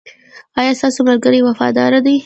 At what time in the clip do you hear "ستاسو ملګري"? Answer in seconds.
0.79-1.39